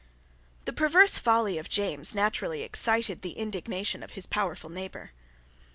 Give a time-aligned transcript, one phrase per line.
[0.65, 5.11] The perverse folly of James naturally excited the indignation of his powerful neighbour.